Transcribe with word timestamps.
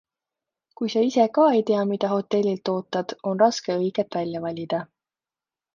Kui 0.79 0.89
sa 0.93 1.01
ise 1.09 1.25
ka 1.35 1.43
ei 1.57 1.61
tea, 1.67 1.83
mida 1.91 2.09
hotellilt 2.15 2.71
ootad, 2.75 3.15
on 3.31 3.45
raske 3.45 3.79
õiget 3.83 4.21
välja 4.21 4.45
valida. 4.49 4.83